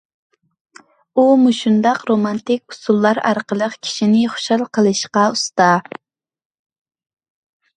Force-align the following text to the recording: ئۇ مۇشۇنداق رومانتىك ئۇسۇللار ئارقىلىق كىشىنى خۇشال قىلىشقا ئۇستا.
ئۇ 1.15 1.25
مۇشۇنداق 1.41 2.01
رومانتىك 2.11 2.75
ئۇسۇللار 2.75 3.21
ئارقىلىق 3.31 3.75
كىشىنى 3.89 4.25
خۇشال 4.37 4.65
قىلىشقا 4.79 5.27
ئۇستا. 5.37 5.69